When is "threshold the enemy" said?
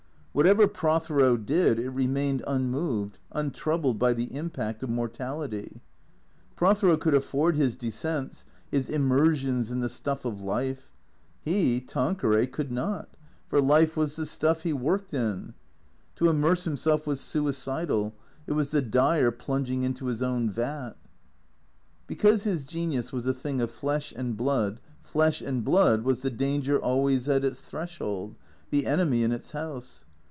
27.65-29.23